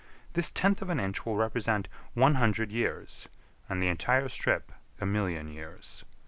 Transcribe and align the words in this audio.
This 0.33 0.49
tenth 0.49 0.81
of 0.81 0.89
an 0.89 0.99
inch 0.99 1.27
will 1.27 1.35
represent 1.35 1.87
one 2.15 2.33
hundred 2.33 2.71
years, 2.71 3.29
and 3.69 3.83
the 3.83 3.87
entire 3.89 4.29
strip 4.29 4.71
a 4.99 5.05
million 5.05 5.47
years. 5.47 6.03